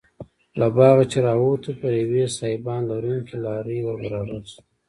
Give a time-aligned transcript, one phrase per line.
[0.59, 4.61] له باغه چې راووتو پر یوې سایبان لرونکې لارې وربرابر شوو.